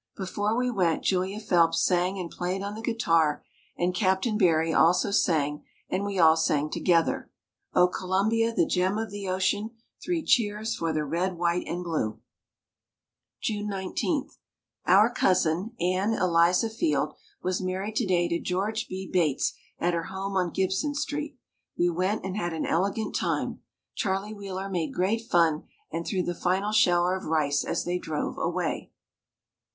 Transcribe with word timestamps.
Before 0.17 0.57
we 0.57 0.71
went 0.71 1.03
Julia 1.03 1.39
Phelps 1.39 1.79
sang 1.83 2.17
and 2.17 2.27
played 2.31 2.63
on 2.63 2.73
the 2.73 2.81
guitar 2.81 3.43
and 3.77 3.93
Captain 3.93 4.35
Barry 4.35 4.73
also 4.73 5.11
sang 5.11 5.63
and 5.91 6.03
we 6.03 6.17
all 6.17 6.35
sang 6.35 6.71
together, 6.71 7.29
"O! 7.75 7.87
Columbia, 7.87 8.51
the 8.51 8.65
gem 8.65 8.97
of 8.97 9.11
the 9.11 9.29
ocean, 9.29 9.69
three 10.03 10.23
cheers 10.25 10.73
for 10.75 10.91
the 10.91 11.05
red, 11.05 11.37
white 11.37 11.67
and 11.67 11.83
blue." 11.83 12.19
June 13.41 13.67
19. 13.67 14.27
Our 14.87 15.11
cousin, 15.11 15.75
Ann 15.79 16.13
Eliza 16.13 16.71
Field, 16.71 17.13
was 17.43 17.61
married 17.61 17.95
to 17.97 18.07
day 18.07 18.27
to 18.27 18.39
George 18.39 18.87
B. 18.87 19.07
Bates 19.07 19.53
at 19.77 19.93
her 19.93 20.05
home 20.05 20.35
on 20.35 20.49
Gibson 20.49 20.95
Street. 20.95 21.37
We 21.77 21.91
went 21.91 22.25
and 22.25 22.35
had 22.35 22.53
an 22.53 22.65
elegant 22.65 23.15
time. 23.15 23.61
Charlie 23.93 24.33
Wheeler 24.33 24.67
made 24.67 24.95
great 24.95 25.21
fun 25.21 25.65
and 25.91 26.07
threw 26.07 26.23
the 26.23 26.33
final 26.33 26.71
shower 26.71 27.15
of 27.15 27.25
rice 27.25 27.63
as 27.63 27.85
they 27.85 27.99
drove 27.99 28.39
away. 28.39 28.89